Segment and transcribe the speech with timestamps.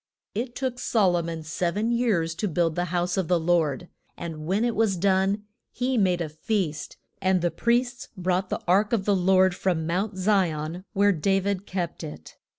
[0.33, 3.87] It took Sol o mon sev en years to build the house of the Lord;
[4.17, 8.93] and when it was done he made a feast, and the priests brought the ark
[8.93, 12.35] of the Lord from Mount Zi on where Da vid kept it.